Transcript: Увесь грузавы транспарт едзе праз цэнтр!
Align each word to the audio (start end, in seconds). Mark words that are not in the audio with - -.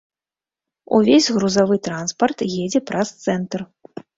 Увесь 0.99 1.27
грузавы 1.35 1.77
транспарт 1.89 2.39
едзе 2.63 2.85
праз 2.89 3.07
цэнтр! 3.27 3.59